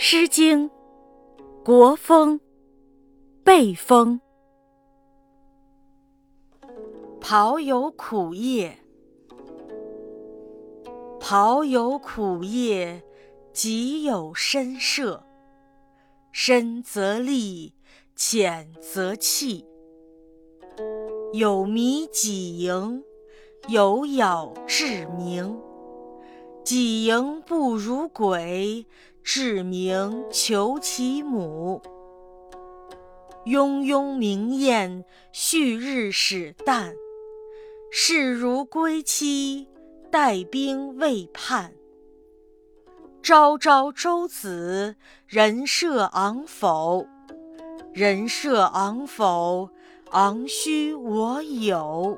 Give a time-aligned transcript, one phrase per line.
[0.02, 0.70] 《诗经·
[1.62, 2.40] 国风·
[3.44, 4.18] 背风》：
[7.20, 8.78] 庖有苦业，
[11.20, 13.02] 庖有苦业，
[13.52, 15.22] 己有深涉。
[16.32, 17.74] 深则利，
[18.16, 19.66] 浅则弃。
[21.34, 23.04] 有弥己盈，
[23.68, 25.60] 有杳至明。
[26.70, 28.86] 己盈不如鬼，
[29.24, 31.82] 至明求其母。
[33.44, 36.94] 庸庸明艳，旭日始旦。
[37.90, 39.66] 士如归期，
[40.12, 41.72] 待兵未判。
[43.20, 44.94] 朝朝周子，
[45.26, 47.04] 人设昂否？
[47.92, 49.70] 人设昂否？
[50.12, 52.16] 昂须我有。